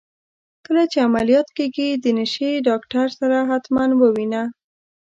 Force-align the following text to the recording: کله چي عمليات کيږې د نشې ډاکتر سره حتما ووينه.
کله 0.65 0.83
چي 0.91 0.97
عمليات 1.07 1.47
کيږې 1.57 1.89
د 2.03 2.05
نشې 2.17 2.51
ډاکتر 2.67 3.05
سره 3.19 3.37
حتما 3.49 3.83
ووينه. 4.01 4.43